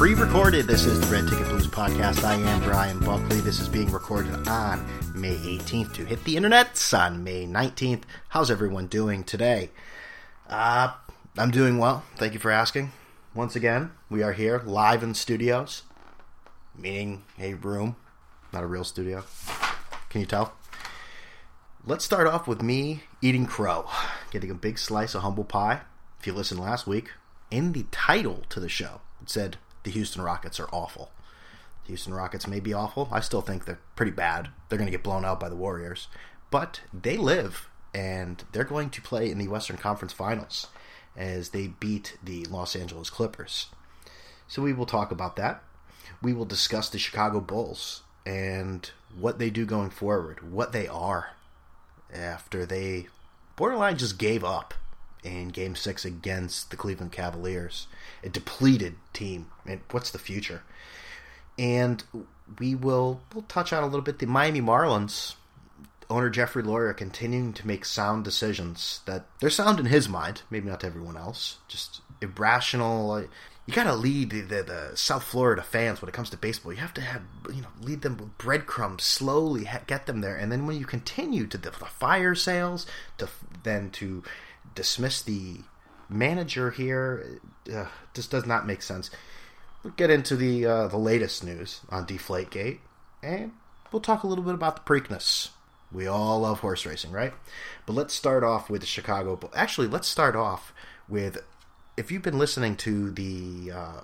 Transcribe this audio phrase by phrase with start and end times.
[0.00, 0.66] pre recorded.
[0.66, 2.24] This is the Red Ticket Blues podcast.
[2.24, 3.40] I am Brian Buckley.
[3.40, 4.82] This is being recorded on
[5.14, 8.04] May 18th to hit the internet on May 19th.
[8.30, 9.68] How's everyone doing today?
[10.48, 10.94] Uh,
[11.36, 12.02] I'm doing well.
[12.16, 12.92] Thank you for asking.
[13.34, 15.82] Once again, we are here live in studios,
[16.74, 17.96] meaning a room,
[18.54, 19.24] not a real studio.
[20.08, 20.54] Can you tell?
[21.84, 23.86] Let's start off with me eating crow,
[24.30, 25.82] getting a big slice of humble pie.
[26.18, 27.10] If you listened last week,
[27.50, 31.10] in the title to the show, it said the Houston Rockets are awful.
[31.84, 33.08] The Houston Rockets may be awful.
[33.10, 34.48] I still think they're pretty bad.
[34.68, 36.08] They're going to get blown out by the Warriors.
[36.50, 40.66] But they live, and they're going to play in the Western Conference Finals
[41.16, 43.66] as they beat the Los Angeles Clippers.
[44.48, 45.62] So we will talk about that.
[46.22, 51.30] We will discuss the Chicago Bulls and what they do going forward, what they are
[52.12, 53.06] after they
[53.56, 54.74] borderline just gave up
[55.22, 57.86] in Game Six against the Cleveland Cavaliers,
[58.22, 59.50] a depleted team.
[59.66, 60.62] And what's the future?
[61.58, 62.02] And
[62.58, 65.34] we will we'll touch on a little bit the Miami Marlins
[66.10, 70.68] owner Jeffrey Loria continuing to make sound decisions that they're sound in his mind, maybe
[70.68, 71.58] not to everyone else.
[71.68, 73.24] Just irrational.
[73.66, 76.72] You got to lead the, the, the, South Florida fans when it comes to baseball.
[76.72, 77.22] You have to have
[77.54, 81.46] you know lead them with breadcrumbs, slowly get them there, and then when you continue
[81.46, 82.86] to the, the fire sales,
[83.18, 83.28] to
[83.62, 84.24] then to
[84.74, 85.58] dismiss the
[86.08, 87.40] manager here,
[87.72, 89.10] uh, just does not make sense.
[89.82, 92.78] We'll get into the uh, the latest news on Deflategate,
[93.22, 93.52] and
[93.92, 95.50] we'll talk a little bit about the Preakness.
[95.92, 97.32] We all love horse racing, right?
[97.86, 99.38] But let's start off with the Chicago.
[99.54, 100.72] Actually, let's start off
[101.08, 101.38] with
[101.96, 104.00] if you've been listening to the uh,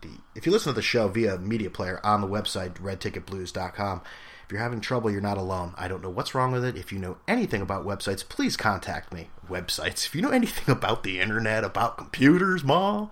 [0.00, 4.02] the if you listen to the show via media player on the website redticketblues.com
[4.50, 5.74] if you're having trouble you're not alone.
[5.78, 6.76] I don't know what's wrong with it.
[6.76, 9.30] If you know anything about websites please contact me.
[9.48, 10.06] Websites.
[10.06, 13.10] If you know anything about the internet about computers ma.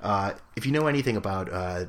[0.00, 1.86] Uh, if you know anything about uh,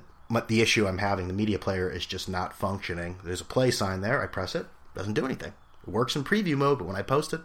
[0.48, 3.20] the issue i'm having the media player is just not functioning.
[3.24, 4.24] There's a play sign there.
[4.24, 4.66] I press it.
[4.96, 5.54] Doesn't do anything.
[5.84, 7.42] It works in preview mode but when i post it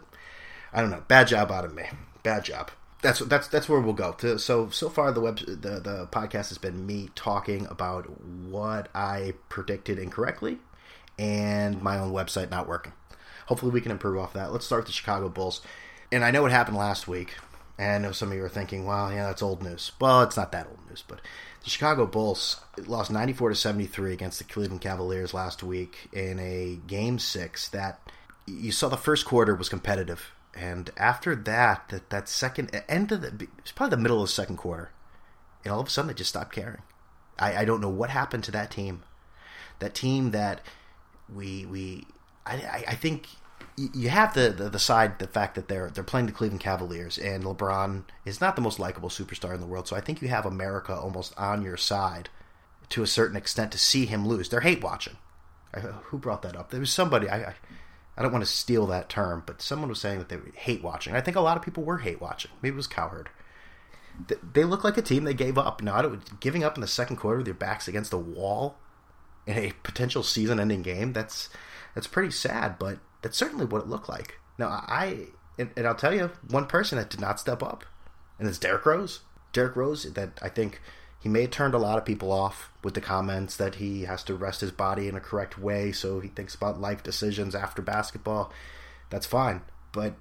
[0.73, 1.03] i don't know.
[1.07, 1.83] Bad job out of me.
[2.23, 2.71] Bad job.
[3.03, 4.15] That's that's that's where we'll go.
[4.37, 9.35] So so far the web the the podcast has been me talking about what I
[9.47, 10.57] predicted incorrectly
[11.17, 12.93] and my own website not working.
[13.47, 14.51] Hopefully we can improve off that.
[14.51, 15.61] Let's start with the Chicago Bulls.
[16.11, 17.35] And I know what happened last week.
[17.77, 19.91] And I know some of you are thinking, well, yeah, that's old news.
[19.99, 21.19] Well, it's not that old news, but
[21.63, 26.79] the Chicago Bulls lost 94 to 73 against the Cleveland Cavaliers last week in a
[26.87, 27.99] game 6 that
[28.47, 33.21] you saw the first quarter was competitive and after that, that that second end of
[33.21, 34.91] the it's probably the middle of the second quarter,
[35.63, 36.81] and all of a sudden they just stopped caring.
[37.37, 39.03] I, I don't know what happened to that team,
[39.79, 40.61] that team that
[41.33, 42.05] we we
[42.45, 43.27] I I think
[43.77, 47.17] you have the, the, the side the fact that they're they're playing the Cleveland Cavaliers
[47.17, 49.87] and LeBron is not the most likable superstar in the world.
[49.87, 52.29] So I think you have America almost on your side
[52.89, 54.49] to a certain extent to see him lose.
[54.49, 55.17] They're hate watching.
[56.05, 56.69] who brought that up?
[56.69, 57.29] There was somebody.
[57.29, 57.55] I, I
[58.17, 61.13] I don't want to steal that term, but someone was saying that they hate watching.
[61.13, 62.51] I think a lot of people were hate watching.
[62.61, 63.29] Maybe it was Cowherd.
[64.53, 65.81] They look like a team They gave up.
[65.81, 68.77] Not giving up in the second quarter with their backs against the wall
[69.47, 71.49] in a potential season-ending game, that's
[71.93, 74.39] that's pretty sad, but that's certainly what it looked like.
[74.57, 77.85] Now, I and, and I'll tell you one person that did not step up,
[78.39, 79.21] and it's Derrick Rose.
[79.53, 80.81] Derrick Rose, that I think
[81.25, 84.23] he may have turned a lot of people off with the comments that he has
[84.25, 87.81] to rest his body in a correct way, so he thinks about life decisions after
[87.81, 88.51] basketball.
[89.09, 89.61] That's fine.
[89.91, 90.15] But,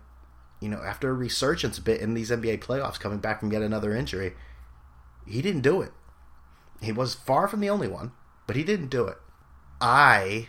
[0.61, 3.61] you know, after a resurgence a bit in these NBA playoffs, coming back from yet
[3.61, 4.33] another injury,
[5.27, 5.93] he didn't do it.
[6.81, 8.13] He was far from the only one,
[8.47, 9.19] but he didn't do it.
[9.81, 10.49] I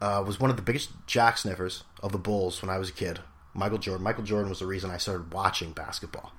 [0.00, 2.92] uh, was one of the biggest jack sniffers of the Bulls when I was a
[2.92, 3.20] kid.
[3.54, 4.04] Michael Jordan.
[4.04, 6.32] Michael Jordan was the reason I started watching basketball.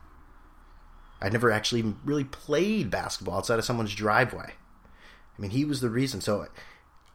[1.21, 4.51] I never actually really played basketball outside of someone's driveway.
[5.37, 6.21] I mean, he was the reason.
[6.21, 6.47] So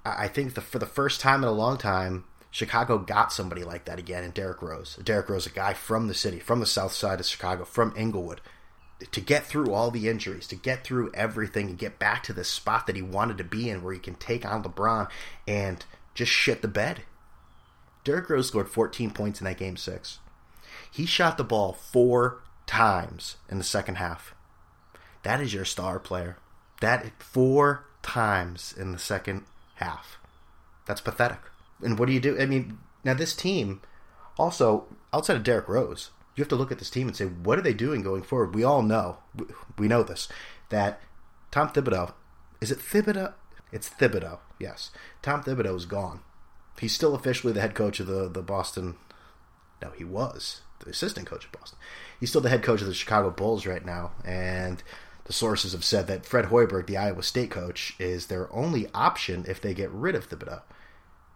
[0.04, 3.84] I think the, for the first time in a long time, Chicago got somebody like
[3.84, 4.96] that again in Derrick Rose.
[4.96, 8.40] Derrick Rose, a guy from the city, from the south side of Chicago, from Englewood,
[9.12, 12.44] to get through all the injuries, to get through everything, and get back to the
[12.44, 15.08] spot that he wanted to be in, where he can take on LeBron
[15.46, 17.02] and just shit the bed.
[18.04, 20.18] Derrick Rose scored 14 points in that game six.
[20.90, 24.34] He shot the ball four times in the second half.
[25.22, 26.38] That is your star player.
[26.80, 29.44] That four times in the second
[29.76, 30.18] half.
[30.86, 31.40] That's pathetic.
[31.82, 32.38] And what do you do?
[32.40, 33.80] I mean, now this team
[34.38, 37.58] also outside of Derrick Rose, you have to look at this team and say, what
[37.58, 38.54] are they doing going forward?
[38.54, 39.18] We all know,
[39.78, 40.28] we know this,
[40.70, 41.00] that
[41.50, 42.12] Tom Thibodeau,
[42.60, 43.34] is it Thibodeau?
[43.72, 44.90] It's Thibodeau, yes.
[45.22, 46.20] Tom Thibodeau is gone.
[46.78, 48.96] He's still officially the head coach of the, the Boston.
[49.82, 51.78] No, he was the assistant coach of Boston.
[52.18, 54.82] He's still the head coach of the Chicago Bulls right now, and
[55.24, 59.44] the sources have said that Fred Hoiberg, the Iowa State coach, is their only option
[59.46, 60.62] if they get rid of Thibodeau.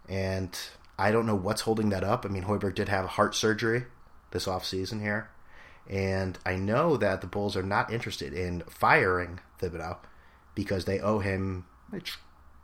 [0.08, 0.58] And
[0.98, 2.24] I don't know what's holding that up.
[2.24, 3.84] I mean, Hoiberg did have heart surgery
[4.34, 5.30] this offseason here.
[5.88, 9.96] And I know that the Bulls are not interested in firing Thibodeau
[10.54, 12.00] because they owe him a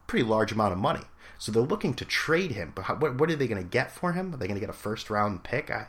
[0.07, 1.03] pretty large amount of money.
[1.39, 2.73] So they're looking to trade him.
[2.75, 4.35] But how, what, what, are they going to get for him?
[4.35, 5.71] Are they going to get a first round pick?
[5.71, 5.89] I,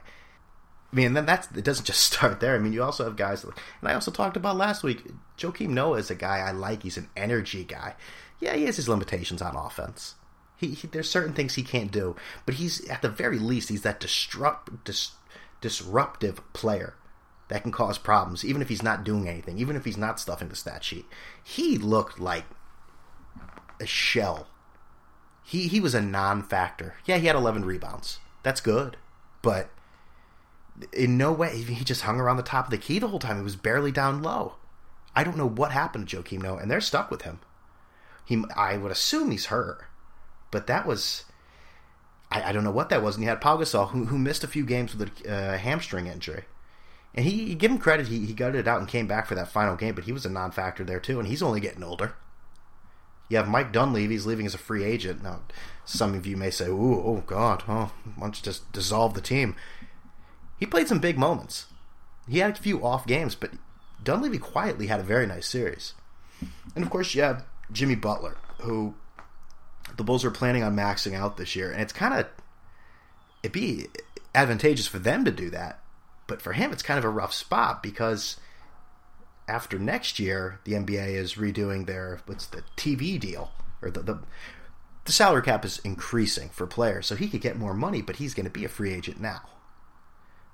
[0.91, 2.55] I mean, then that's it doesn't just start there.
[2.55, 3.53] I mean, you also have guys, and
[3.83, 5.05] I also talked about last week.
[5.37, 6.83] Joakim Noah is a guy I like.
[6.83, 7.95] He's an energy guy.
[8.39, 10.15] Yeah, he has his limitations on offense.
[10.57, 13.81] He, he there's certain things he can't do, but he's at the very least he's
[13.81, 15.11] that disrupt dis,
[15.61, 16.95] disruptive player
[17.47, 20.49] that can cause problems, even if he's not doing anything, even if he's not stuffing
[20.49, 21.05] the stat sheet.
[21.43, 22.45] He looked like
[23.79, 24.47] a shell.
[25.43, 26.95] He he was a non-factor.
[27.05, 28.19] Yeah, he had 11 rebounds.
[28.43, 28.97] That's good,
[29.41, 29.69] but
[30.93, 33.37] in no way he just hung around the top of the key the whole time.
[33.37, 34.55] He was barely down low.
[35.15, 37.39] I don't know what happened to Joakim Noah, and they're stuck with him.
[38.23, 39.83] He, I would assume he's hurt,
[40.51, 41.25] but that was,
[42.31, 43.15] I, I don't know what that was.
[43.15, 46.07] And you had Pau Gasol, who, who missed a few games with a uh, hamstring
[46.07, 46.45] injury,
[47.13, 49.35] and he, you give him credit, he, he gutted it out and came back for
[49.35, 52.15] that final game, but he was a non-factor there too, and he's only getting older.
[53.27, 55.23] You have Mike Dunleavy, he's leaving as a free agent.
[55.23, 55.41] Now,
[55.85, 59.21] some of you may say, "Ooh, oh God, oh, why don't you just dissolve the
[59.21, 59.55] team?"
[60.61, 61.65] he played some big moments.
[62.29, 63.51] He had a few off games, but
[64.03, 65.95] Dunleavy quietly had a very nice series.
[66.75, 68.93] And of course, you have Jimmy Butler, who
[69.97, 72.27] the Bulls are planning on maxing out this year, and it's kind of
[73.43, 73.87] it'd be
[74.35, 75.79] advantageous for them to do that,
[76.27, 78.37] but for him, it's kind of a rough spot because
[79.47, 83.51] after next year, the NBA is redoing their what's the TV deal
[83.81, 84.19] or the, the
[85.05, 88.35] the salary cap is increasing for players, so he could get more money, but he's
[88.35, 89.41] going to be a free agent now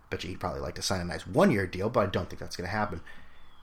[0.10, 2.30] bet you he'd probably like to sign a nice one year deal, but I don't
[2.30, 3.02] think that's going to happen.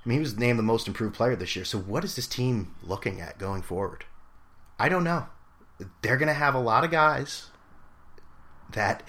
[0.04, 1.64] I mean, he was named the most improved player this year.
[1.64, 4.04] So what is this team looking at going forward?
[4.78, 5.26] I don't know.
[6.02, 7.50] They're going to have a lot of guys
[8.72, 9.02] that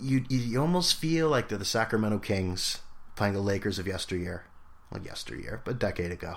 [0.00, 2.80] you you almost feel like they're the Sacramento Kings
[3.16, 4.44] playing the Lakers of yesteryear.
[4.90, 6.36] Well, yesteryear, but a decade ago.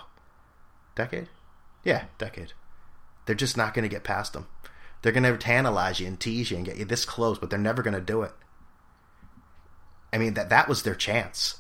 [0.95, 1.29] Decade?
[1.83, 2.53] Yeah, decade.
[3.25, 4.47] They're just not going to get past them.
[5.01, 7.59] They're going to tantalize you and tease you and get you this close, but they're
[7.59, 8.33] never going to do it.
[10.13, 11.57] I mean that that was their chance.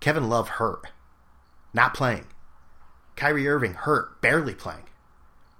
[0.00, 0.88] Kevin Love hurt,
[1.72, 2.26] not playing.
[3.16, 4.84] Kyrie Irving hurt, barely playing.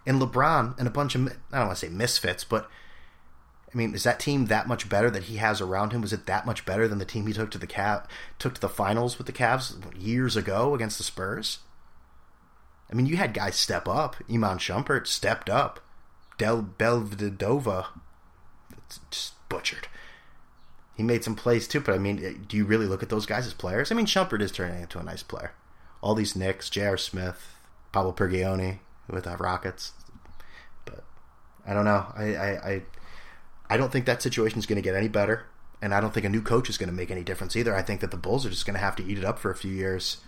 [0.07, 2.69] And LeBron and a bunch of I don't want to say misfits, but
[3.73, 6.01] I mean, is that team that much better that he has around him?
[6.01, 8.07] Was it that much better than the team he took to the Cav
[8.39, 11.59] took to the finals with the Cavs years ago against the Spurs?
[12.91, 14.17] I mean, you had guys step up.
[14.29, 15.79] Iman Shumpert stepped up.
[16.39, 17.87] Del Belvedova,
[19.11, 19.87] just butchered
[21.01, 21.81] he made some plays too.
[21.81, 23.91] But I mean, do you really look at those guys as players?
[23.91, 25.53] I mean, Shumpert is turning into a nice player.
[26.03, 26.99] All these Knicks, J.R.
[26.99, 27.55] Smith,
[27.91, 28.81] Pablo Prigioni
[29.11, 29.93] with the Rockets,
[30.85, 31.05] but
[31.67, 32.07] I don't know.
[32.17, 32.83] I I I,
[33.71, 35.47] I don't think that situation is going to get any better,
[35.83, 37.75] and I don't think a new coach is going to make any difference either.
[37.75, 39.51] I think that the Bulls are just going to have to eat it up for
[39.51, 40.19] a few years,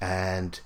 [0.00, 0.60] and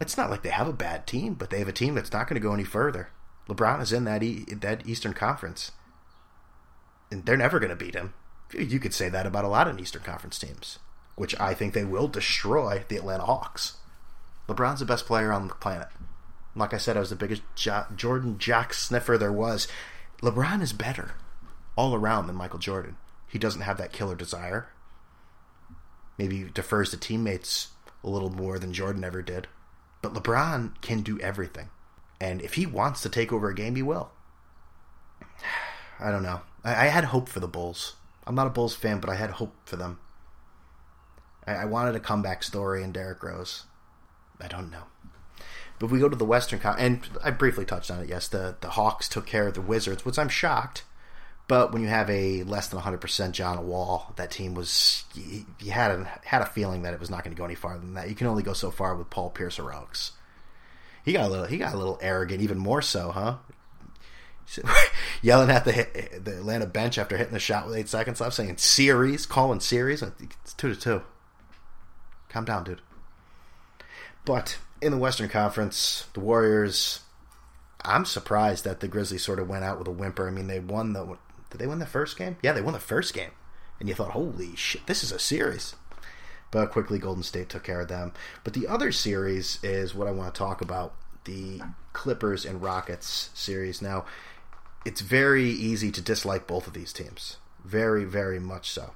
[0.00, 2.28] it's not like they have a bad team, but they have a team that's not
[2.28, 3.10] going to go any further.
[3.48, 5.72] LeBron is in that e- that Eastern Conference,
[7.10, 8.14] and they're never going to beat him
[8.54, 10.78] you could say that about a lot of Eastern Conference teams,
[11.16, 13.76] which I think they will destroy the Atlanta Hawks.
[14.48, 15.88] LeBron's the best player on the planet.
[16.54, 19.68] Like I said, I was the biggest jo- Jordan Jack sniffer there was.
[20.22, 21.12] LeBron is better
[21.76, 22.96] all around than Michael Jordan.
[23.28, 24.68] He doesn't have that killer desire.
[26.18, 27.68] Maybe defers to teammates
[28.02, 29.46] a little more than Jordan ever did.
[30.02, 31.68] But LeBron can do everything.
[32.20, 34.10] And if he wants to take over a game, he will.
[36.00, 36.40] I don't know.
[36.64, 37.94] I, I had hope for the Bulls.
[38.26, 39.98] I'm not a Bulls fan, but I had hope for them.
[41.46, 43.64] I, I wanted a comeback story in Derrick Rose.
[44.40, 44.84] I don't know.
[45.80, 48.08] But if we go to the Western Con- and I briefly touched on it.
[48.08, 50.84] Yes, the the Hawks took care of the Wizards, which I'm shocked.
[51.48, 55.72] But when you have a less than 100% John Wall, that team was you, you
[55.72, 57.94] had a, had a feeling that it was not going to go any farther than
[57.94, 58.08] that.
[58.08, 60.12] You can only go so far with Paul Pierce heroics.
[61.04, 63.38] He got a little he got a little arrogant, even more so, huh?
[65.22, 65.72] yelling at the
[66.22, 70.02] the Atlanta bench after hitting the shot with eight seconds left, saying series, calling series.
[70.02, 71.02] It's two to two.
[72.28, 72.82] Calm down, dude.
[74.24, 77.00] But in the Western Conference, the Warriors.
[77.82, 80.28] I'm surprised that the Grizzlies sort of went out with a whimper.
[80.28, 81.16] I mean, they won the.
[81.50, 82.36] Did they win the first game?
[82.42, 83.30] Yeah, they won the first game,
[83.78, 85.74] and you thought, "Holy shit, this is a series."
[86.50, 88.12] But quickly, Golden State took care of them.
[88.42, 90.94] But the other series is what I want to talk about:
[91.24, 93.80] the Clippers and Rockets series.
[93.80, 94.04] Now,
[94.84, 97.36] it's very easy to dislike both of these teams.
[97.64, 98.94] Very, very much so.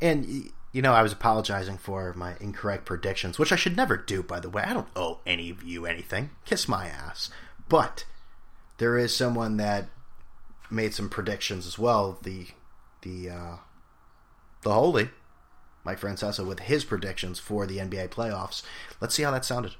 [0.00, 4.22] And you know, I was apologizing for my incorrect predictions, which I should never do,
[4.22, 4.62] by the way.
[4.62, 6.30] I don't owe any of you anything.
[6.44, 7.30] Kiss my ass.
[7.68, 8.04] But
[8.78, 9.86] there is someone that
[10.70, 12.18] made some predictions as well.
[12.22, 12.46] The
[13.02, 13.56] the uh,
[14.62, 15.10] the holy
[15.84, 18.62] Mike Francesa with his predictions for the NBA playoffs.
[19.00, 19.74] Let's see how that sounded.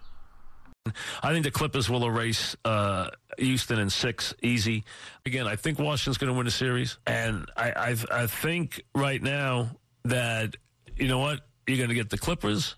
[1.22, 4.84] I think the Clippers will erase uh, Houston in six easy.
[5.24, 9.22] Again, I think Washington's going to win the series, and I, I I think right
[9.22, 9.70] now
[10.04, 10.56] that
[11.02, 12.76] you know what you're going to get the Clippers.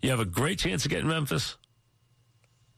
[0.00, 1.56] You have a great chance of getting Memphis.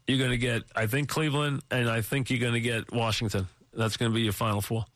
[0.06, 3.48] You're going to get, I think, Cleveland, and I think you're going to get Washington.
[3.74, 4.86] That's going to be your final four.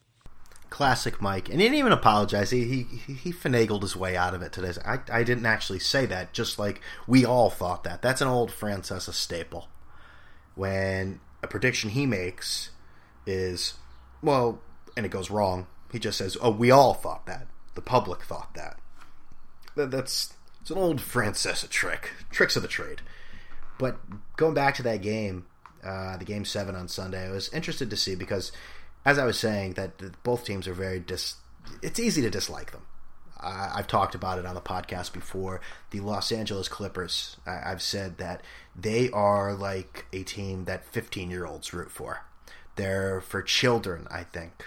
[0.70, 2.50] Classic Mike, and he didn't even apologize.
[2.50, 4.72] He he, he finagled his way out of it today.
[4.84, 8.02] I, I didn't actually say that, just like we all thought that.
[8.02, 9.68] That's an old Francesa staple.
[10.54, 12.70] When a prediction he makes
[13.26, 13.74] is,
[14.22, 14.60] well,
[14.96, 17.46] and it goes wrong, he just says, "Oh, we all thought that.
[17.74, 18.80] The public thought that."
[19.76, 23.02] That that's it's an old Francesa trick, tricks of the trade.
[23.78, 23.98] But
[24.36, 25.46] going back to that game,
[25.84, 28.50] uh, the game seven on Sunday, I was interested to see because
[29.04, 31.36] as I was saying, that both teams are very dis.
[31.80, 32.82] It's easy to dislike them.
[33.38, 35.60] I've talked about it on the podcast before.
[35.90, 37.36] The Los Angeles Clippers.
[37.46, 38.42] I, I've said that
[38.74, 42.24] they are like a team that 15 year olds root for.
[42.74, 44.64] They're for children, I think.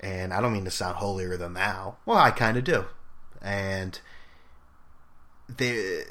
[0.00, 1.96] And I don't mean to sound holier than thou.
[2.04, 2.84] Well, I kind of do.
[3.40, 4.00] And
[5.48, 6.04] they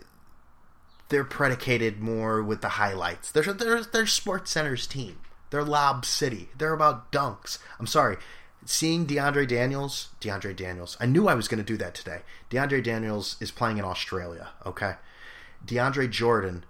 [1.09, 3.31] they're predicated more with the highlights.
[3.31, 5.19] They're they're, they're Sports Center's team.
[5.49, 6.49] They're Lob City.
[6.57, 7.59] They're about dunks.
[7.79, 8.17] I'm sorry.
[8.65, 12.21] Seeing DeAndre Daniels, DeAndre Daniels, I knew I was going to do that today.
[12.49, 14.95] DeAndre Daniels is playing in Australia, okay?
[15.65, 16.65] DeAndre Jordan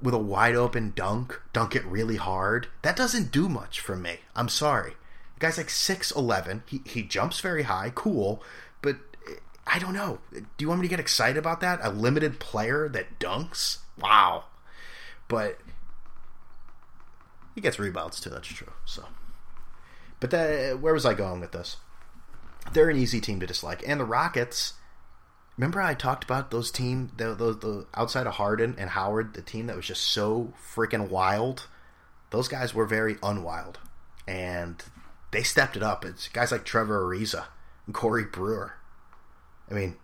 [0.00, 2.68] with a wide open dunk, dunk it really hard.
[2.82, 4.20] That doesn't do much for me.
[4.36, 4.92] I'm sorry.
[5.34, 6.62] The guy's like 6'11.
[6.66, 8.42] He, he jumps very high, cool,
[9.66, 10.20] I don't know.
[10.32, 11.80] Do you want me to get excited about that?
[11.82, 13.78] A limited player that dunks?
[13.98, 14.44] Wow.
[15.28, 15.58] But
[17.54, 18.30] he gets rebounds too.
[18.30, 18.72] That's true.
[18.84, 19.04] So,
[20.20, 21.78] but that, where was I going with this?
[22.72, 24.74] They're an easy team to dislike, and the Rockets.
[25.56, 29.40] Remember, I talked about those team, the, the, the outside of Harden and Howard, the
[29.40, 31.66] team that was just so freaking wild.
[32.30, 33.78] Those guys were very unwild,
[34.28, 34.82] and
[35.30, 36.04] they stepped it up.
[36.04, 37.46] It's guys like Trevor Ariza
[37.86, 38.74] and Corey Brewer.
[39.70, 39.96] I mean,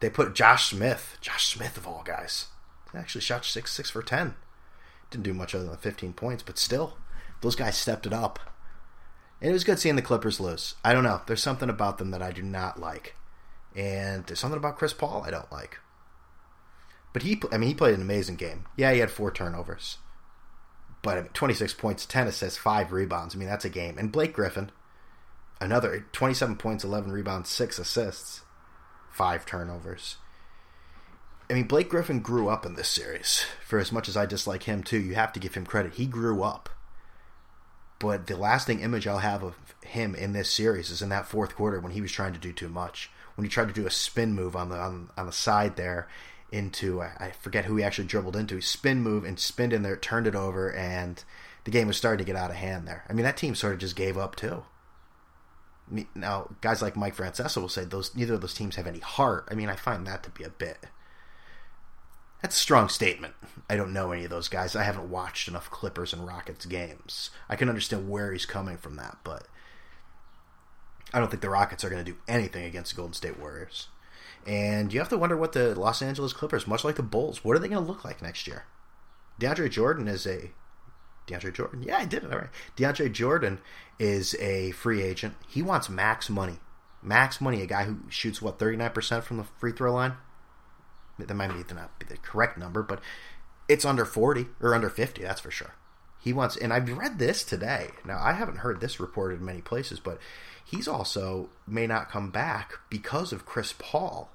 [0.00, 2.46] they put Josh Smith, Josh Smith of all guys,
[2.94, 4.34] actually shot six six for ten.
[5.10, 6.96] Didn't do much other than 15 points, but still,
[7.40, 8.40] those guys stepped it up.
[9.40, 10.74] And it was good seeing the Clippers lose.
[10.84, 11.20] I don't know.
[11.26, 13.14] There's something about them that I do not like.
[13.76, 15.78] And there's something about Chris Paul I don't like.
[17.12, 18.66] But he, I mean, he played an amazing game.
[18.76, 19.98] Yeah, he had four turnovers.
[21.02, 23.34] But I mean, 26 points, 10 assists, 5 rebounds.
[23.34, 23.98] I mean, that's a game.
[23.98, 24.70] And Blake Griffin,
[25.60, 28.40] another 27 points, 11 rebounds, 6 assists,
[29.14, 30.16] 5 turnovers.
[31.48, 33.44] I mean, Blake Griffin grew up in this series.
[33.64, 35.94] For as much as I dislike him too, you have to give him credit.
[35.94, 36.68] He grew up.
[38.00, 41.54] But the lasting image I'll have of him in this series is in that fourth
[41.54, 43.10] quarter when he was trying to do too much.
[43.36, 46.08] When he tried to do a spin move on the on, on the side there
[46.50, 48.56] into I forget who he actually dribbled into.
[48.56, 51.22] He spin move and spinned in there, turned it over, and
[51.64, 53.04] the game was starting to get out of hand there.
[53.08, 54.64] I mean, that team sort of just gave up too.
[56.14, 59.48] Now, guys like Mike Francesa will say those neither of those teams have any heart.
[59.50, 60.86] I mean, I find that to be a bit
[62.44, 63.32] that's a strong statement.
[63.70, 64.76] I don't know any of those guys.
[64.76, 67.30] I haven't watched enough Clippers and Rockets games.
[67.48, 69.46] I can understand where he's coming from that, but
[71.14, 73.88] I don't think the Rockets are going to do anything against the Golden State Warriors.
[74.46, 77.56] And you have to wonder what the Los Angeles Clippers, much like the Bulls, what
[77.56, 78.66] are they going to look like next year?
[79.40, 80.50] DeAndre Jordan is a
[81.26, 81.82] DeAndre Jordan.
[81.82, 82.32] Yeah, I did it.
[82.32, 82.50] All right.
[82.76, 83.60] DeAndre Jordan
[83.98, 85.34] is a free agent.
[85.48, 86.58] He wants max money.
[87.02, 90.14] Max money, a guy who shoots what, 39% from the free throw line?
[91.18, 93.00] That might not be the correct number, but
[93.68, 95.74] it's under 40 or under 50, that's for sure.
[96.18, 97.90] He wants, and I've read this today.
[98.04, 100.18] Now, I haven't heard this reported in many places, but
[100.64, 104.30] he's also may not come back because of Chris Paul.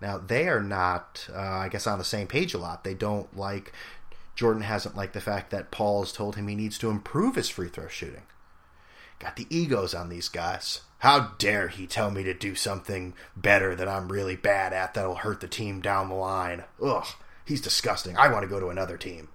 [0.00, 2.82] Now, they are not, uh, I guess, on the same page a lot.
[2.82, 3.72] They don't like,
[4.34, 7.48] Jordan hasn't liked the fact that Paul has told him he needs to improve his
[7.48, 8.22] free throw shooting.
[9.18, 10.80] Got the egos on these guys.
[10.98, 15.16] How dare he tell me to do something better that I'm really bad at that'll
[15.16, 16.64] hurt the team down the line?
[16.82, 17.06] Ugh,
[17.44, 18.16] he's disgusting.
[18.16, 19.28] I want to go to another team.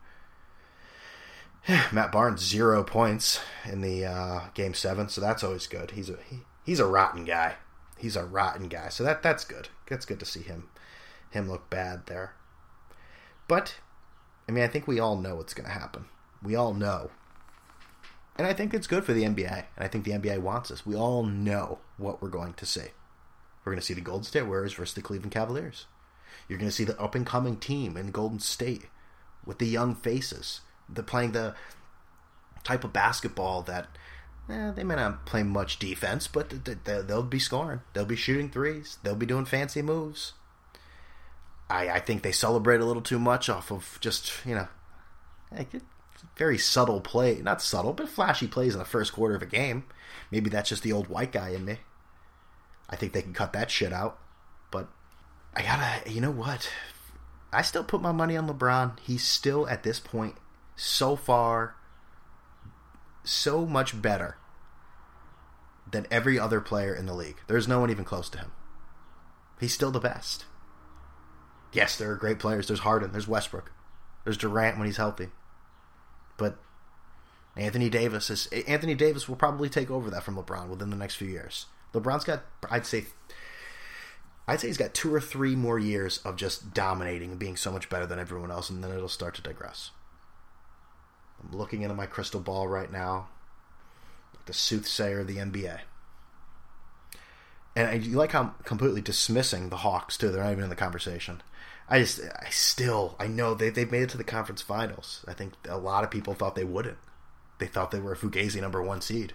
[1.92, 5.92] Matt Barnes zero points in the uh, game seven, so that's always good.
[5.92, 7.56] He's a he, he's a rotten guy.
[7.98, 9.70] He's a rotten guy, so that that's good.
[9.90, 10.70] That's good to see him
[11.30, 12.34] him look bad there.
[13.48, 13.76] But
[14.48, 16.06] I mean, I think we all know what's going to happen.
[16.42, 17.12] We all know
[18.38, 19.52] and I think it's good for the NBA.
[19.52, 20.86] And I think the NBA wants us.
[20.86, 22.90] We all know what we're going to see.
[23.66, 25.86] We're going to see the Golden State Warriors versus the Cleveland Cavaliers.
[26.48, 28.86] You're going to see the up and coming team in Golden State
[29.46, 30.62] with the young faces.
[30.88, 31.56] They're playing the
[32.64, 33.88] type of basketball that
[34.50, 36.54] eh, they may not play much defense, but
[36.86, 37.82] they'll be scoring.
[37.94, 39.00] They'll be shooting threes.
[39.04, 40.34] They'll be doing fancy moves.
[41.70, 44.68] I, I think they celebrate a little too much off of just, you know,
[46.38, 47.42] very subtle play.
[47.42, 49.86] Not subtle, but flashy plays in the first quarter of a game.
[50.32, 51.78] Maybe that's just the old white guy in me.
[52.90, 54.20] I think they can cut that shit out.
[54.72, 54.90] But
[55.56, 56.70] I gotta, you know what?
[57.52, 59.00] I still put my money on LeBron.
[59.00, 60.36] He's still, at this point,
[60.76, 61.76] so far,
[63.24, 64.38] so much better
[65.90, 67.38] than every other player in the league.
[67.48, 68.52] There's no one even close to him.
[69.60, 70.46] He's still the best.
[71.74, 72.68] Yes, there are great players.
[72.68, 73.12] There's Harden.
[73.12, 73.72] There's Westbrook.
[74.24, 75.30] There's Durant when he's healthy.
[76.38, 76.58] But
[77.56, 81.16] Anthony Davis is Anthony Davis will probably take over that from LeBron within the next
[81.16, 81.66] few years.
[81.94, 83.06] LeBron's got I'd say
[84.48, 87.72] I'd say he's got two or three more years of just dominating and being so
[87.72, 89.92] much better than everyone else, and then it'll start to digress.
[91.44, 93.28] I'm looking into my crystal ball right now,
[94.34, 95.80] like the soothsayer of the NBA.
[97.76, 100.32] And you like how I'm completely dismissing the Hawks too.
[100.32, 101.44] They're not even in the conversation.
[101.90, 105.24] I just, I still, I know they they've made it to the conference finals.
[105.28, 106.98] I think a lot of people thought they wouldn't.
[107.60, 109.34] They thought they were a Fugazi number one seed.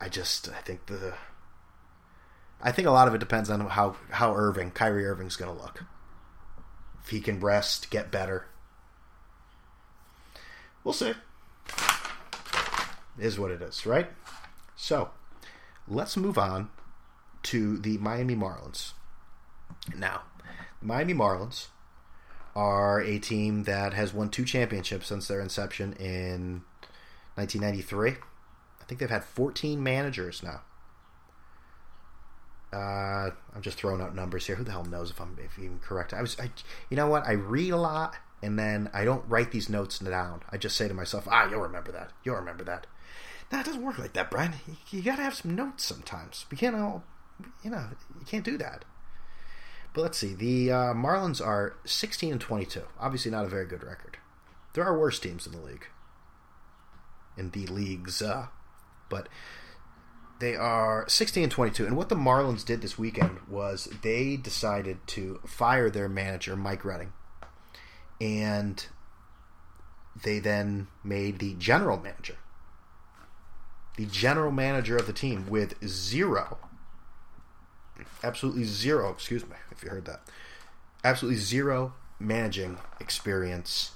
[0.00, 1.14] I just, I think the,
[2.60, 5.62] I think a lot of it depends on how how Irving, Kyrie Irving's going to
[5.62, 5.84] look.
[7.02, 8.46] If he can rest, get better.
[10.84, 11.14] We'll see.
[13.18, 14.10] Is what it is, right?
[14.74, 15.10] So,
[15.86, 16.70] let's move on
[17.44, 18.92] to the Miami Marlins.
[19.96, 20.22] Now,
[20.82, 21.68] Miami Marlins
[22.54, 26.62] are a team that has won two championships since their inception in
[27.36, 28.10] 1993.
[28.10, 30.62] I think they've had 14 managers now.
[32.72, 34.56] Uh, I'm just throwing out numbers here.
[34.56, 36.14] Who the hell knows if I'm if even correct?
[36.14, 36.50] I was, I,
[36.88, 37.26] you know what?
[37.26, 40.42] I read a lot, and then I don't write these notes down.
[40.50, 42.12] I just say to myself, "Ah, you'll remember that.
[42.24, 42.86] You'll remember that."
[43.52, 44.54] No, it doesn't work like that, Brian.
[44.66, 46.46] You, you got to have some notes sometimes.
[46.50, 47.04] We can't all,
[47.62, 48.86] you know, you can't do that.
[49.94, 50.34] But let's see.
[50.34, 52.82] The uh, Marlins are 16 and 22.
[52.98, 54.18] Obviously, not a very good record.
[54.74, 55.86] There are worse teams in the league.
[57.36, 58.46] In the leagues, uh,
[59.08, 59.28] but
[60.38, 61.86] they are 16 and 22.
[61.86, 66.84] And what the Marlins did this weekend was they decided to fire their manager, Mike
[66.84, 67.12] Redmond.
[68.20, 68.84] And
[70.20, 72.36] they then made the general manager,
[73.96, 76.58] the general manager of the team, with zero
[78.22, 80.22] absolutely zero, excuse me if you heard that,
[81.04, 83.92] absolutely zero managing experience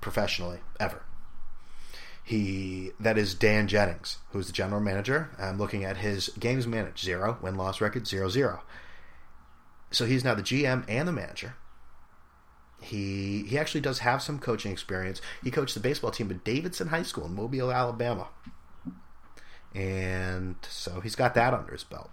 [0.00, 1.02] professionally ever.
[2.24, 5.30] He that is Dan Jennings, who's the general manager.
[5.38, 8.60] I'm looking at his games managed zero, win loss record zero zero.
[9.90, 11.54] So he's now the GM and the manager.
[12.82, 15.22] He he actually does have some coaching experience.
[15.42, 18.28] He coached the baseball team at Davidson High School in Mobile, Alabama.
[19.74, 22.10] And so he's got that under his belt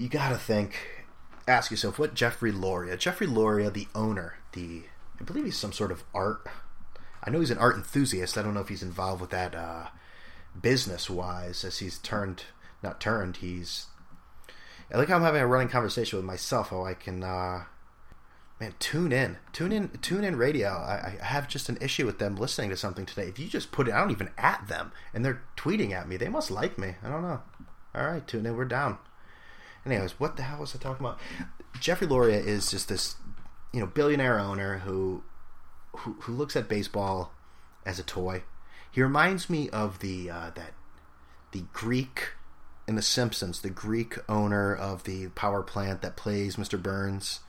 [0.00, 1.04] you got to think,
[1.46, 4.84] ask yourself, what Jeffrey Loria, Jeffrey Loria, the owner, the
[5.20, 6.46] I believe he's some sort of art.
[7.22, 8.38] I know he's an art enthusiast.
[8.38, 9.88] I don't know if he's involved with that uh,
[10.58, 12.44] business wise, as he's turned,
[12.82, 13.36] not turned.
[13.36, 13.88] He's.
[14.92, 16.70] I like how I'm having a running conversation with myself.
[16.70, 17.64] How I can, uh,
[18.58, 20.70] man, tune in, tune in, tune in radio.
[20.70, 23.28] I, I have just an issue with them listening to something today.
[23.28, 26.16] If you just put it, I don't even at them, and they're tweeting at me.
[26.16, 26.94] They must like me.
[27.04, 27.42] I don't know.
[27.94, 28.56] All right, tune in.
[28.56, 28.96] We're down.
[29.86, 31.18] Anyways, what the hell was I talking about?
[31.80, 33.16] Jeffrey Loria is just this,
[33.72, 35.22] you know, billionaire owner who,
[35.96, 37.32] who, who looks at baseball
[37.86, 38.42] as a toy.
[38.90, 40.74] He reminds me of the uh, that
[41.52, 42.32] the Greek
[42.86, 46.80] in The Simpsons, the Greek owner of the power plant that plays Mr.
[46.80, 47.40] Burns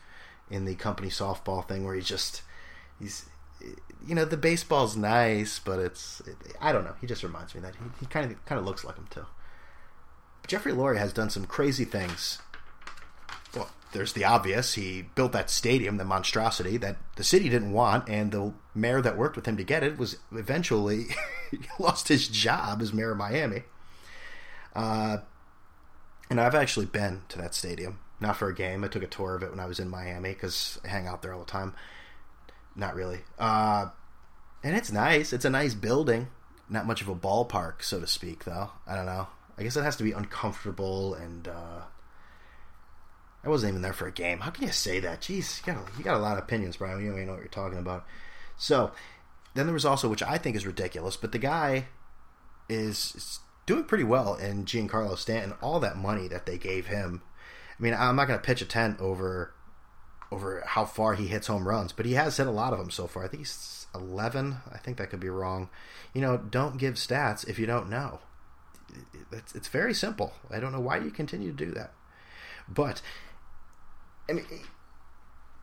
[0.50, 2.44] in the company softball thing, where he just
[3.00, 3.26] he's
[4.06, 6.96] you know the baseball's nice, but it's it, I don't know.
[7.02, 9.26] He just reminds me that he, he kind of kind of looks like him too.
[10.48, 12.40] Jeffrey Loria has done some crazy things.
[13.56, 14.74] Well, there's the obvious.
[14.74, 19.18] He built that stadium, the monstrosity that the city didn't want, and the mayor that
[19.18, 21.08] worked with him to get it was eventually
[21.80, 23.64] lost his job as mayor of Miami.
[24.76, 25.18] Uh,
[26.30, 28.84] and I've actually been to that stadium, not for a game.
[28.84, 31.22] I took a tour of it when I was in Miami because I hang out
[31.22, 31.74] there all the time.
[32.76, 33.20] Not really.
[33.38, 33.90] Uh,
[34.64, 35.34] and it's nice.
[35.34, 36.28] It's a nice building.
[36.70, 38.70] Not much of a ballpark, so to speak, though.
[38.88, 39.28] I don't know.
[39.62, 41.82] I guess it has to be uncomfortable and uh,
[43.44, 44.40] I wasn't even there for a game.
[44.40, 45.22] How can you say that?
[45.22, 47.00] Jeez, you got a, you got a lot of opinions, Brian.
[47.00, 48.04] You don't even know what you're talking about.
[48.58, 48.92] So
[49.54, 51.90] then there was also, which I think is ridiculous, but the guy
[52.70, 55.54] is, is doing pretty well in Giancarlo Stanton.
[55.62, 57.22] All that money that they gave him.
[57.80, 59.54] I mean, I'm not going to pitch a tent over
[60.32, 62.90] over how far he hits home runs, but he has hit a lot of them
[62.90, 63.26] so far.
[63.26, 64.56] I think he's 11.
[64.74, 65.70] I think that could be wrong.
[66.16, 68.22] You know, don't give stats if you don't know.
[69.32, 70.34] It's, it's very simple.
[70.50, 71.94] I don't know why you continue to do that.
[72.68, 73.02] But,
[74.30, 74.46] I mean,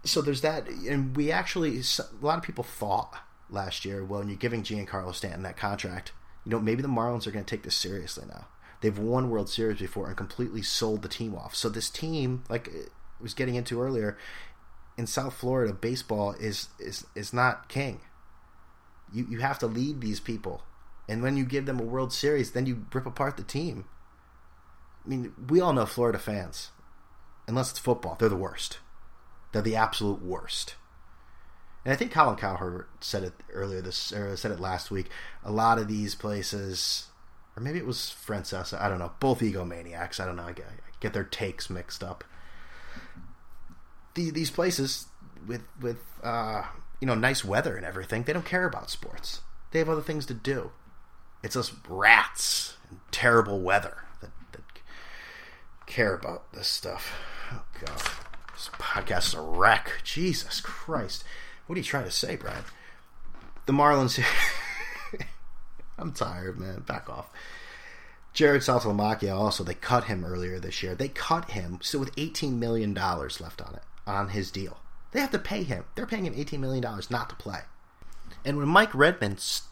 [0.04, 0.68] so there's that.
[0.68, 3.14] And we actually, a lot of people thought
[3.50, 6.12] last year, well, when you're giving Giancarlo Stanton that contract,
[6.44, 8.46] you know, maybe the Marlins are going to take this seriously now.
[8.80, 11.54] They've won World Series before and completely sold the team off.
[11.54, 14.16] So this team, like I was getting into earlier,
[14.96, 18.00] in South Florida, baseball is is is not king.
[19.12, 20.62] You you have to lead these people,
[21.08, 23.86] and when you give them a World Series, then you rip apart the team.
[25.04, 26.70] I mean, we all know Florida fans,
[27.46, 28.78] unless it's football, they're the worst.
[29.52, 30.74] They're the absolute worst.
[31.84, 35.08] And I think Colin Cowherd said it earlier this or said it last week.
[35.42, 37.06] A lot of these places,
[37.56, 39.12] or maybe it was Francesa, I don't know.
[39.20, 40.20] Both egomaniacs.
[40.20, 40.42] I don't know.
[40.42, 42.24] I get, I get their takes mixed up
[44.18, 45.06] the, these places
[45.46, 46.64] with with uh,
[47.00, 49.40] you know nice weather and everything, they don't care about sports.
[49.70, 50.72] They have other things to do.
[51.42, 54.62] It's us rats and terrible weather that, that
[55.86, 57.12] care about this stuff.
[57.52, 58.02] Oh god,
[58.52, 59.92] this podcast is a wreck.
[60.04, 61.24] Jesus Christ,
[61.66, 62.64] what are you trying to say, Brad?
[63.66, 64.22] The Marlins.
[65.98, 66.80] I'm tired, man.
[66.80, 67.30] Back off.
[68.32, 70.94] Jared Saltalamacchia also, they cut him earlier this year.
[70.94, 74.78] They cut him still with $18 million left on it on his deal.
[75.12, 75.84] They have to pay him.
[75.94, 77.60] They're paying him $18 million not to play.
[78.44, 79.62] And when Mike Redmond's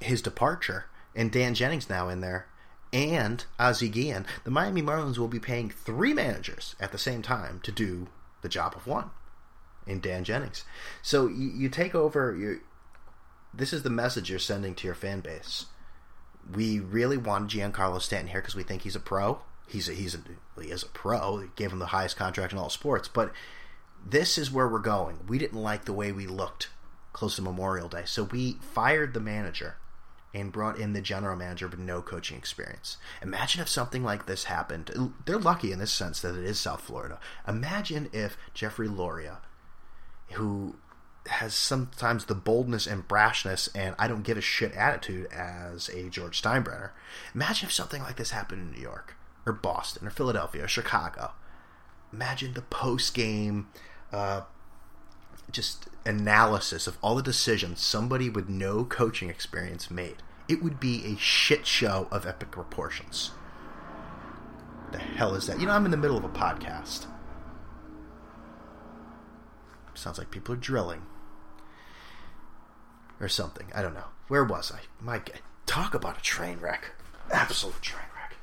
[0.00, 2.46] his departure and Dan Jennings now in there
[2.92, 7.60] and Ozzie Guillen, the Miami Marlins will be paying three managers at the same time
[7.64, 8.08] to do
[8.42, 9.10] the job of one
[9.86, 10.64] in Dan Jennings.
[11.02, 12.60] So you, you take over you
[13.52, 15.66] this is the message you're sending to your fan base.
[16.52, 20.14] We really want Giancarlo Stanton here because we think he's a pro he's a, he's
[20.14, 20.20] a,
[20.60, 21.38] he is a pro.
[21.38, 23.08] He gave him the highest contract in all sports.
[23.08, 23.32] But
[24.04, 25.20] this is where we're going.
[25.26, 26.68] We didn't like the way we looked
[27.14, 29.76] close to Memorial Day, so we fired the manager
[30.34, 32.98] and brought in the general manager with no coaching experience.
[33.22, 35.12] Imagine if something like this happened.
[35.24, 37.20] They're lucky in this sense that it is South Florida.
[37.46, 39.38] Imagine if Jeffrey Loria,
[40.32, 40.76] who
[41.28, 46.10] has sometimes the boldness and brashness and I don't give a shit attitude as a
[46.10, 46.90] George Steinbrenner.
[47.34, 51.32] Imagine if something like this happened in New York or Boston or Philadelphia or Chicago.
[52.12, 53.68] Imagine the post game
[54.12, 54.42] uh,
[55.50, 60.16] just analysis of all the decisions somebody with no coaching experience made.
[60.48, 63.30] It would be a shit show of epic proportions.
[64.92, 65.58] The hell is that?
[65.58, 67.06] You know, I'm in the middle of a podcast.
[69.94, 71.02] Sounds like people are drilling.
[73.20, 73.66] Or something.
[73.74, 74.06] I don't know.
[74.28, 74.80] Where was I?
[75.00, 75.40] My God.
[75.66, 76.92] talk about a train wreck.
[77.32, 78.34] Absolute train wreck.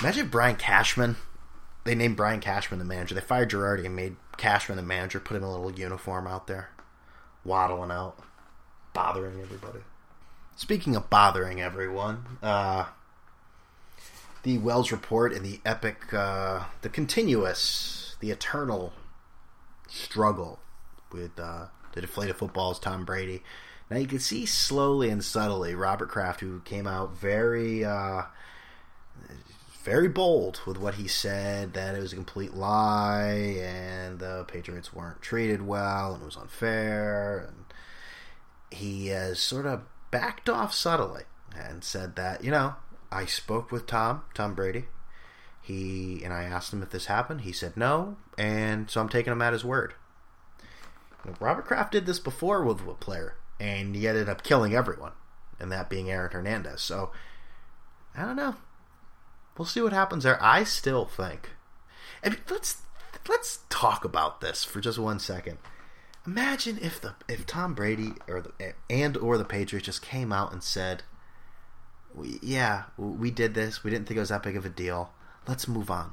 [0.00, 1.16] Imagine Brian Cashman.
[1.84, 3.14] They named Brian Cashman the manager.
[3.14, 5.20] They fired Girardi and made Cashman the manager.
[5.20, 6.70] Put him in a little uniform out there,
[7.44, 8.16] waddling out,
[8.94, 9.80] bothering everybody.
[10.56, 12.86] Speaking of bothering everyone, uh,
[14.42, 18.92] the Wells report and the epic, uh, the continuous, the eternal
[19.88, 20.58] struggle
[21.12, 23.42] with uh, the deflated footballs, Tom Brady.
[23.90, 28.22] Now you can see slowly and subtly Robert Kraft, who came out very uh,
[29.88, 34.92] very bold with what he said that it was a complete lie and the Patriots
[34.92, 37.48] weren't treated well and it was unfair.
[37.48, 37.64] And
[38.70, 41.22] he has sort of backed off subtly
[41.58, 42.74] and said that, you know,
[43.10, 44.84] I spoke with Tom, Tom Brady.
[45.62, 47.40] He and I asked him if this happened.
[47.40, 49.94] He said no, and so I'm taking him at his word.
[51.40, 55.12] Robert Kraft did this before with a player, and he ended up killing everyone,
[55.58, 56.82] and that being Aaron Hernandez.
[56.82, 57.10] So
[58.14, 58.54] I don't know
[59.58, 60.42] we'll see what happens there.
[60.42, 61.50] I still think.
[62.24, 62.78] Mean, let's
[63.28, 65.58] let's talk about this for just one second.
[66.26, 70.52] Imagine if the if Tom Brady or the and or the Patriots just came out
[70.52, 71.02] and said,
[72.14, 73.82] we, "Yeah, we did this.
[73.82, 75.12] We didn't think it was that big of a deal.
[75.46, 76.12] Let's move on."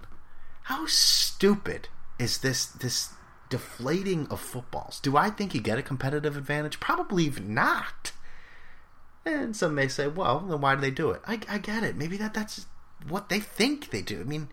[0.64, 3.14] How stupid is this this
[3.50, 5.00] deflating of footballs?
[5.00, 6.80] Do I think you get a competitive advantage?
[6.80, 8.12] Probably not.
[9.26, 11.96] And some may say, "Well, then why do they do it?" I, I get it.
[11.96, 12.68] Maybe that that's
[13.08, 14.22] what they think they do.
[14.22, 14.50] I mean,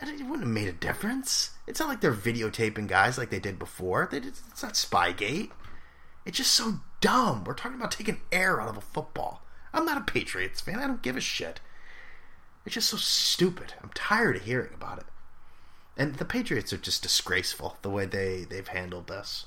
[0.00, 1.50] it wouldn't have made a difference.
[1.66, 4.08] It's not like they're videotaping guys like they did before.
[4.10, 5.50] They did, it's not Spygate.
[6.24, 7.44] It's just so dumb.
[7.44, 9.42] We're talking about taking air out of a football.
[9.72, 10.78] I'm not a Patriots fan.
[10.78, 11.60] I don't give a shit.
[12.64, 13.74] It's just so stupid.
[13.82, 15.06] I'm tired of hearing about it.
[15.96, 19.46] And the Patriots are just disgraceful the way they, they've handled this.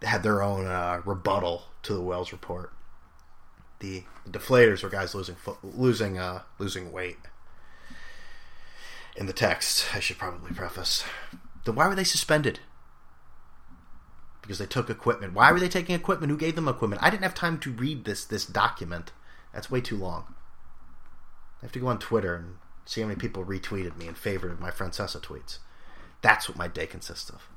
[0.00, 2.72] They had their own uh, rebuttal to the Wells report.
[3.80, 7.18] The, deflators were guys losing fo- losing uh, losing weight.
[9.16, 11.04] In the text, I should probably preface.
[11.64, 12.60] Then why were they suspended?
[14.42, 15.34] Because they took equipment.
[15.34, 16.30] Why were they taking equipment?
[16.30, 17.02] Who gave them equipment?
[17.02, 19.12] I didn't have time to read this this document.
[19.52, 20.34] That's way too long.
[21.60, 24.48] I have to go on Twitter and see how many people retweeted me in favor
[24.48, 25.58] of my Francesa tweets.
[26.22, 27.48] That's what my day consists of.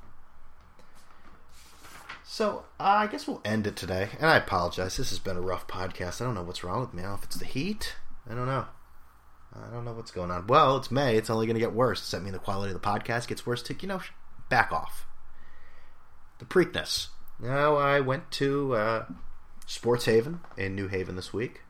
[2.32, 4.08] So uh, I guess we'll end it today.
[4.18, 4.96] And I apologize.
[4.96, 6.18] This has been a rough podcast.
[6.18, 7.02] I don't know what's wrong with me.
[7.02, 7.94] I don't know if it's the heat.
[8.26, 8.64] I don't know.
[9.54, 10.46] I don't know what's going on.
[10.46, 11.18] Well, it's May.
[11.18, 12.00] It's only going to get worse.
[12.00, 13.62] Does that mean the quality of the podcast gets worse?
[13.64, 14.00] To you know,
[14.48, 15.04] back off.
[16.38, 17.08] The Preakness.
[17.38, 19.04] Now I went to uh,
[19.66, 21.60] Sports Haven in New Haven this week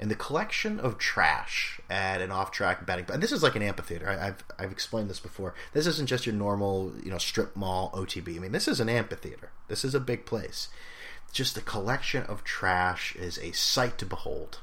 [0.00, 3.04] and the collection of trash at an off-track betting.
[3.12, 4.08] And this is like an amphitheater.
[4.08, 5.54] I, have I've explained this before.
[5.74, 8.36] This isn't just your normal you know strip mall OTB.
[8.36, 9.50] I mean, this is an amphitheater.
[9.68, 10.68] This is a big place.
[11.32, 14.60] Just the collection of trash is a sight to behold.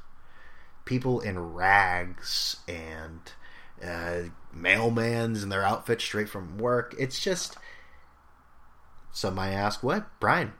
[0.84, 3.20] People in rags and
[3.82, 6.96] uh, mailmans in their outfits straight from work.
[6.98, 7.56] It's just.
[9.12, 10.52] Some might ask, "What, Brian?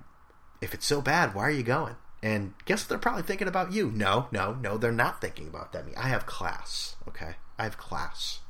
[0.60, 3.72] If it's so bad, why are you going?" And guess what they're probably thinking about
[3.72, 3.90] you?
[3.90, 5.86] No, no, no, they're not thinking about that.
[5.86, 7.36] Me, I have class, okay?
[7.58, 8.40] I have class.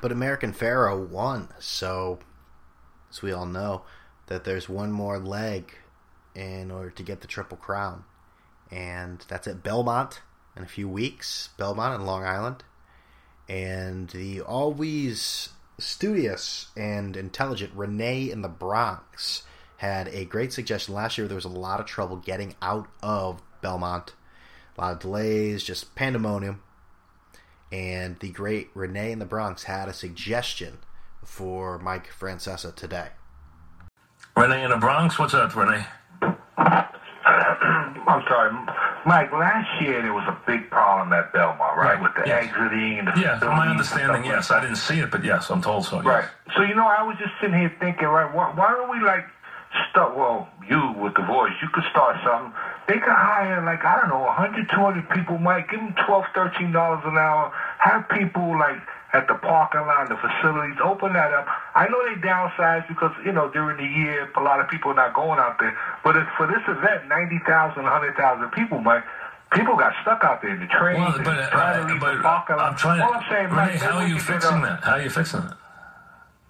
[0.00, 2.20] But American Pharoah won, so
[3.10, 3.82] as we all know,
[4.26, 5.74] that there's one more leg
[6.34, 8.04] in order to get the Triple Crown.
[8.70, 10.20] And that's at Belmont
[10.56, 11.50] in a few weeks.
[11.56, 12.64] Belmont in Long Island.
[13.48, 19.42] And the always studious and intelligent Renee in the Bronx
[19.78, 20.94] had a great suggestion.
[20.94, 24.14] Last year, there was a lot of trouble getting out of Belmont,
[24.76, 26.62] a lot of delays, just pandemonium.
[27.70, 30.78] And the great Renee in the Bronx had a suggestion
[31.24, 33.08] for Mike Francesa today.
[34.36, 35.84] Renee in the Bronx, what's up, Renee?
[38.08, 38.50] I'm sorry,
[39.06, 39.30] Mike.
[39.32, 42.02] Last year there was a big problem at Belmont, right, right.
[42.02, 42.46] with the yes.
[42.46, 43.38] exiting and the yeah.
[43.38, 45.96] From my understanding, yes, like I didn't see it, but yes, I'm told so.
[45.96, 46.06] Yes.
[46.06, 46.24] Right.
[46.56, 49.24] So you know, I was just sitting here thinking, right, why, why don't we like
[49.90, 52.52] start, well, you with the voice, you could start something.
[52.86, 57.08] They could hire, like, I don't know, 100, 200 people, Mike, give them 12 $13
[57.08, 57.52] an hour.
[57.78, 58.78] Have people, like,
[59.12, 61.46] at the parking lot, the facilities, open that up.
[61.74, 65.00] I know they downsize because, you know, during the year, a lot of people are
[65.00, 65.76] not going out there.
[66.04, 69.04] But if for this event, 90,000, 100,000 people, Mike,
[69.52, 71.00] people got stuck out there in the train.
[71.00, 72.72] Well, but, uh, trying to leave but, the parking lot.
[72.72, 74.84] I'm trying All I'm saying, Renee, Mike, how are you fixing that?
[74.84, 75.56] How are you fixing that?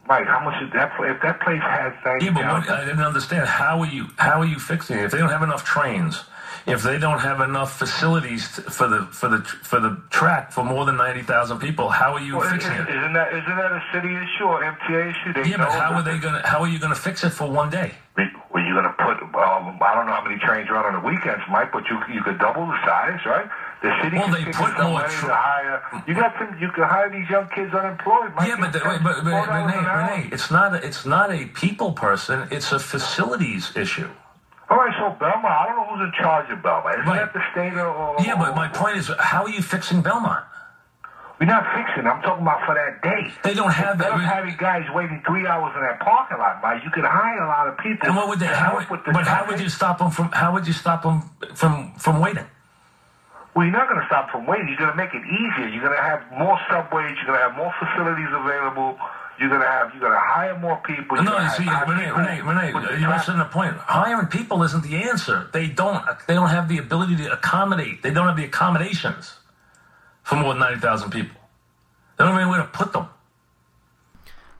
[0.09, 0.91] Mike, how much is that?
[1.01, 3.47] If that place has things, yeah, but what, I didn't understand.
[3.47, 4.07] How are you?
[4.17, 5.05] How are you fixing it?
[5.05, 6.25] If they don't have enough trains,
[6.67, 10.87] if they don't have enough facilities for the for the for the track for more
[10.87, 12.89] than ninety thousand people, how are you well, fixing it?
[12.89, 15.33] Isn't that isn't that a city issue or MTA issue?
[15.35, 16.41] They yeah, but how are they gonna?
[16.47, 17.93] How are you gonna fix it for one day?
[18.17, 19.21] Well, you're gonna put.
[19.37, 22.23] Um, I don't know how many trains run on the weekends, Mike, but you you
[22.23, 23.49] could double the size, right?
[23.81, 25.03] The city well, they put more.
[25.07, 26.59] Tr- hire, you got some.
[26.59, 28.33] You can hire these young kids unemployed.
[28.43, 30.75] Yeah, but, the, wait, but, but Renee, Renee, it's not.
[30.75, 32.49] A, it's not a people person.
[32.51, 34.09] It's a facilities issue.
[34.69, 35.47] All right, so Belmont.
[35.47, 36.99] I don't know who's in charge of Belmont.
[36.99, 37.19] Isn't right.
[37.21, 38.17] that the state or?
[38.19, 40.45] Yeah, but my point is, how are you fixing Belmont?
[41.39, 42.05] We're not fixing.
[42.05, 43.33] I'm talking about for that day.
[43.45, 44.21] They don't have Instead that.
[44.27, 47.69] having guys waiting three hours in that parking lot, Mike, you could hire a lot
[47.69, 48.09] of people.
[48.09, 48.47] And what would they?
[48.47, 50.33] How, would, but how would you stop them from?
[50.33, 52.47] How would you stop them from from waiting?
[53.59, 54.69] Well, you're not going to stop from waiting.
[54.69, 55.67] You're going to make it easier.
[55.67, 57.11] You're going to have more subways.
[57.17, 58.97] You're going to have more facilities available.
[59.41, 59.91] You're going to have.
[59.91, 61.17] You're going to hire more people.
[61.17, 63.75] You're no, see, Renee, Renee, Renee, you're missing the point.
[63.75, 65.51] Hiring people isn't the answer.
[65.53, 66.05] They don't.
[66.29, 68.01] They don't have the ability to accommodate.
[68.01, 69.35] They don't have the accommodations
[70.23, 71.41] for more than ninety thousand people.
[72.17, 73.09] They don't have anywhere to put them.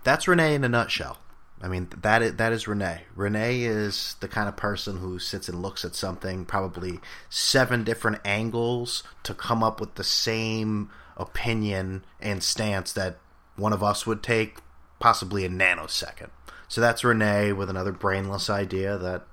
[0.03, 1.19] That's Renee in a nutshell.
[1.61, 3.03] I mean that is, that is Renee.
[3.17, 8.21] Renee is the kind of person who sits and looks at something probably seven different
[8.25, 13.19] angles to come up with the same opinion and stance that
[13.57, 14.59] one of us would take
[15.01, 16.31] possibly a nanosecond.
[16.69, 19.27] So that's Renee with another brainless idea that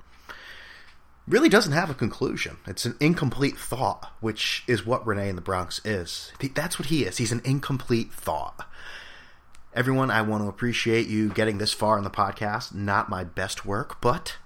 [1.27, 2.57] really doesn't have a conclusion.
[2.65, 6.31] It's an incomplete thought, which is what Renee in the Bronx is.
[6.53, 7.17] That's what he is.
[7.17, 8.67] He's an incomplete thought.
[9.75, 12.73] Everyone, I want to appreciate you getting this far in the podcast.
[12.73, 14.37] Not my best work, but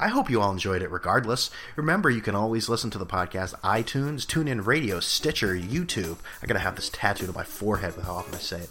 [0.00, 1.50] I hope you all enjoyed it regardless.
[1.76, 6.16] Remember, you can always listen to the podcast iTunes, TuneIn Radio, Stitcher, YouTube.
[6.42, 8.70] I gotta have this tattooed on my forehead with how often I say it.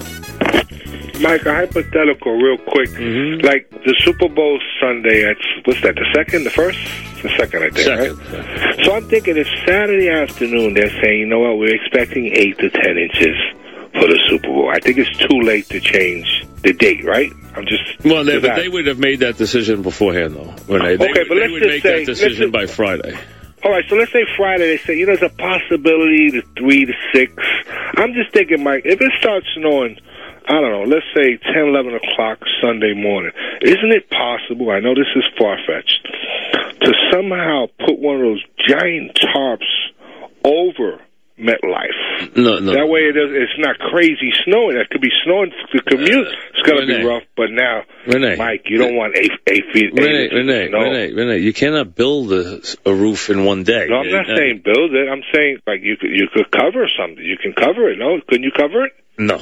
[1.20, 2.90] Mike, a hypothetical, real quick.
[2.92, 3.46] Mm-hmm.
[3.46, 5.96] Like the Super Bowl Sunday, at what's that?
[5.96, 6.80] The second, the first,
[7.22, 7.88] the second, I think.
[7.88, 8.34] Second.
[8.34, 8.86] Right?
[8.86, 12.70] So I'm thinking if Saturday afternoon they're saying, you know what, we're expecting eight to
[12.70, 13.36] ten inches
[13.94, 14.70] for the Super Bowl.
[14.70, 17.32] I think it's too late to change the date, right?
[17.56, 20.54] I'm just Well, they, but they would have made that decision beforehand, though.
[20.74, 20.96] Renee.
[20.98, 23.18] They, Okay, would- but they let's would just make say- that decision by Friday.
[23.62, 24.68] All right, so let's say Friday.
[24.68, 27.34] They say, you know, there's a possibility to three to six.
[27.98, 30.00] I'm just thinking, Mike, if it starts snowing,
[30.50, 33.32] I don't know, let's say 10, 11 o'clock Sunday morning,
[33.62, 36.08] isn't it possible, I know this is far fetched,
[36.82, 39.70] to somehow put one of those giant tarps
[40.44, 41.00] over
[41.38, 42.36] MetLife?
[42.36, 42.74] No, no.
[42.74, 44.76] That way it is, it's not crazy snowing.
[44.76, 46.28] It could be snowing to commute.
[46.54, 48.36] It's going to be rough, but now, Renee.
[48.36, 49.94] Mike, you don't want eight, eight feet.
[49.94, 50.80] eight Renee, Renee, snow.
[50.82, 53.86] Renee, Renee, you cannot build a, a roof in one day.
[53.88, 55.08] No, I'm not Uh, saying build it.
[55.08, 57.24] I'm saying like you could you could cover something.
[57.24, 57.98] You can cover it.
[58.00, 58.92] No, couldn't you cover it?
[59.18, 59.42] No,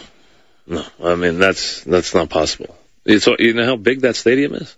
[0.67, 0.85] no.
[1.03, 2.75] I mean, that's that's not possible.
[3.05, 4.75] It's you know how big that stadium is.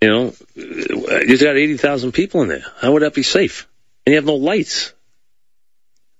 [0.00, 2.64] You know, you got eighty thousand people in there.
[2.80, 3.68] How would that be safe?
[4.04, 4.94] And you have no lights.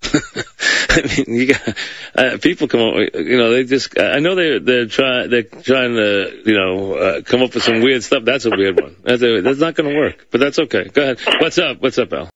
[0.05, 1.77] I mean, you got
[2.15, 3.09] uh, people come on.
[3.15, 3.99] You know, they just.
[3.99, 7.81] I know they're they're trying they're trying to you know uh, come up with some
[7.81, 8.25] weird stuff.
[8.25, 8.97] That's a weird one.
[9.03, 10.27] That's a, that's not going to work.
[10.31, 10.85] But that's okay.
[10.85, 11.21] Go ahead.
[11.41, 11.81] What's up?
[11.81, 12.31] What's up, Al?